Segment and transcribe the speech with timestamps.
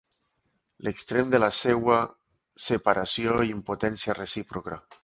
[0.87, 1.99] L'extrem de la seua
[2.69, 4.85] separació i impotència recíproca.